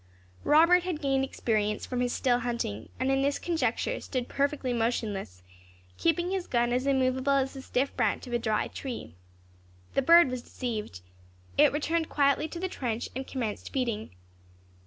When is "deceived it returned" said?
10.41-12.09